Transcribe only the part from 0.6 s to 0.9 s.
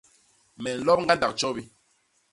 Me